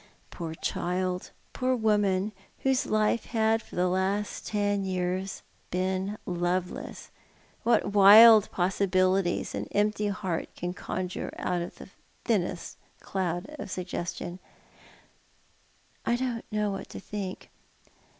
Poor 0.31 0.55
child, 0.55 1.29
poor 1.53 1.75
woman, 1.75 2.31
whose 2.61 2.87
life 2.87 3.25
had, 3.25 3.61
for 3.61 3.75
the 3.75 3.87
last 3.87 4.47
ten 4.47 4.83
years, 4.83 5.43
been 5.69 6.17
loveless! 6.25 7.11
What 7.61 7.93
wild 7.93 8.49
possibilities 8.49 9.53
au 9.53 9.67
empty 9.73 10.07
heart 10.07 10.49
can 10.55 10.73
conjure 10.73 11.29
oiat 11.37 11.61
of 11.63 11.75
the 11.75 11.89
thinnest 12.25 12.77
cloud 12.99 13.45
of 13.59 13.69
suggestion 13.69 14.39
1" 16.05 16.13
I 16.15 16.15
don't 16.15 16.45
know 16.51 16.71
what 16.71 16.89
to 16.89 16.99
think." 16.99 17.51